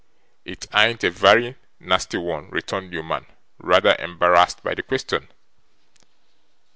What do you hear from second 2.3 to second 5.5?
returned Newman, rather embarrassed by the question.